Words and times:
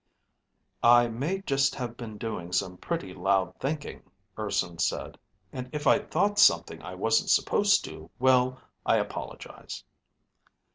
_"I 0.89 1.09
may 1.09 1.41
just 1.43 1.75
have 1.75 1.95
been 1.95 2.17
doing 2.17 2.51
some 2.51 2.75
pretty 2.77 3.13
loud 3.13 3.53
thinking," 3.59 4.01
Urson 4.35 4.79
said. 4.79 5.19
"And 5.53 5.69
if 5.71 5.85
I 5.85 5.99
thought 5.99 6.39
something 6.39 6.81
I 6.81 6.95
wasn't 6.95 7.29
supposed 7.29 7.85
to, 7.85 8.09
well, 8.17 8.59
I 8.83 8.95
apologize." 8.97 9.83